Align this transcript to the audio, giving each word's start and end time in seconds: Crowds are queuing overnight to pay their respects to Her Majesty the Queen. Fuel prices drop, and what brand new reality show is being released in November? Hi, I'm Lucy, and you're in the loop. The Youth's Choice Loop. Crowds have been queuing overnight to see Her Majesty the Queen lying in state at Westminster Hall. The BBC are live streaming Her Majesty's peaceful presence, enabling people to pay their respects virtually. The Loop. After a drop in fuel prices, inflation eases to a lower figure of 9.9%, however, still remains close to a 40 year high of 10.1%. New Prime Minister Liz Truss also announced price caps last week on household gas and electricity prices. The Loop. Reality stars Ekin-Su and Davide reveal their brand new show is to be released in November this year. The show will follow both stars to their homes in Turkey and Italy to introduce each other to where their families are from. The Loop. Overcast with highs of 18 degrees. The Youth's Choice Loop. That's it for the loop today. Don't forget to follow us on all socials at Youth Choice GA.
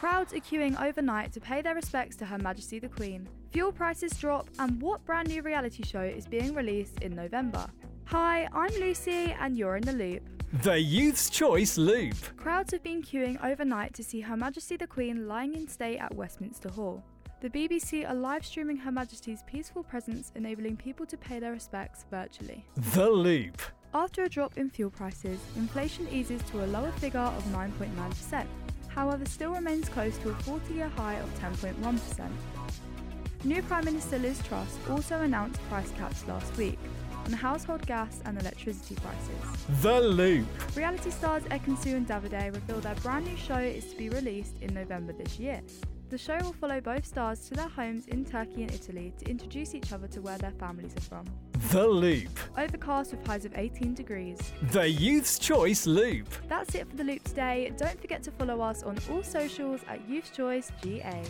Crowds 0.00 0.32
are 0.32 0.38
queuing 0.38 0.82
overnight 0.82 1.30
to 1.30 1.40
pay 1.42 1.60
their 1.60 1.74
respects 1.74 2.16
to 2.16 2.24
Her 2.24 2.38
Majesty 2.38 2.78
the 2.78 2.88
Queen. 2.88 3.28
Fuel 3.50 3.70
prices 3.70 4.12
drop, 4.12 4.48
and 4.58 4.80
what 4.80 5.04
brand 5.04 5.28
new 5.28 5.42
reality 5.42 5.82
show 5.84 6.00
is 6.00 6.26
being 6.26 6.54
released 6.54 7.02
in 7.02 7.14
November? 7.14 7.66
Hi, 8.06 8.48
I'm 8.54 8.72
Lucy, 8.80 9.36
and 9.38 9.58
you're 9.58 9.76
in 9.76 9.82
the 9.82 9.92
loop. 9.92 10.22
The 10.62 10.80
Youth's 10.80 11.28
Choice 11.28 11.76
Loop. 11.76 12.14
Crowds 12.38 12.72
have 12.72 12.82
been 12.82 13.02
queuing 13.02 13.44
overnight 13.44 13.92
to 13.92 14.02
see 14.02 14.22
Her 14.22 14.38
Majesty 14.38 14.78
the 14.78 14.86
Queen 14.86 15.28
lying 15.28 15.52
in 15.52 15.68
state 15.68 15.98
at 15.98 16.14
Westminster 16.14 16.70
Hall. 16.70 17.04
The 17.42 17.50
BBC 17.50 18.08
are 18.08 18.14
live 18.14 18.46
streaming 18.46 18.78
Her 18.78 18.92
Majesty's 18.92 19.42
peaceful 19.42 19.82
presence, 19.82 20.32
enabling 20.34 20.78
people 20.78 21.04
to 21.04 21.18
pay 21.18 21.40
their 21.40 21.52
respects 21.52 22.06
virtually. 22.10 22.64
The 22.94 23.10
Loop. 23.10 23.60
After 23.92 24.22
a 24.22 24.30
drop 24.30 24.56
in 24.56 24.70
fuel 24.70 24.90
prices, 24.90 25.40
inflation 25.56 26.08
eases 26.10 26.40
to 26.52 26.64
a 26.64 26.68
lower 26.68 26.92
figure 26.92 27.20
of 27.20 27.44
9.9%, 27.52 28.46
however, 28.94 29.24
still 29.26 29.52
remains 29.52 29.88
close 29.88 30.16
to 30.18 30.30
a 30.30 30.34
40 30.34 30.74
year 30.74 30.88
high 30.88 31.14
of 31.14 31.28
10.1%. 31.40 32.30
New 33.44 33.62
Prime 33.62 33.84
Minister 33.86 34.18
Liz 34.18 34.42
Truss 34.46 34.78
also 34.90 35.20
announced 35.20 35.60
price 35.68 35.90
caps 35.92 36.26
last 36.28 36.54
week 36.56 36.78
on 37.24 37.32
household 37.32 37.86
gas 37.86 38.20
and 38.24 38.38
electricity 38.40 38.96
prices. 38.96 39.66
The 39.82 40.00
Loop. 40.00 40.46
Reality 40.76 41.10
stars 41.10 41.42
Ekin-Su 41.44 41.96
and 41.96 42.06
Davide 42.06 42.54
reveal 42.54 42.80
their 42.80 42.94
brand 42.96 43.26
new 43.26 43.36
show 43.36 43.58
is 43.58 43.86
to 43.86 43.96
be 43.96 44.08
released 44.10 44.56
in 44.60 44.74
November 44.74 45.12
this 45.12 45.38
year. 45.38 45.62
The 46.10 46.18
show 46.18 46.36
will 46.42 46.52
follow 46.54 46.80
both 46.80 47.06
stars 47.06 47.48
to 47.48 47.54
their 47.54 47.68
homes 47.68 48.08
in 48.08 48.24
Turkey 48.24 48.64
and 48.64 48.72
Italy 48.72 49.12
to 49.18 49.30
introduce 49.30 49.76
each 49.76 49.92
other 49.92 50.08
to 50.08 50.20
where 50.20 50.36
their 50.38 50.50
families 50.50 50.92
are 50.96 51.02
from. 51.02 51.24
The 51.70 51.86
Loop. 51.86 52.36
Overcast 52.58 53.12
with 53.12 53.24
highs 53.24 53.44
of 53.44 53.56
18 53.56 53.94
degrees. 53.94 54.36
The 54.72 54.90
Youth's 54.90 55.38
Choice 55.38 55.86
Loop. 55.86 56.26
That's 56.48 56.74
it 56.74 56.90
for 56.90 56.96
the 56.96 57.04
loop 57.04 57.22
today. 57.22 57.72
Don't 57.76 58.00
forget 58.00 58.24
to 58.24 58.32
follow 58.32 58.60
us 58.60 58.82
on 58.82 58.98
all 59.08 59.22
socials 59.22 59.82
at 59.88 60.00
Youth 60.08 60.32
Choice 60.34 60.72
GA. 60.82 61.22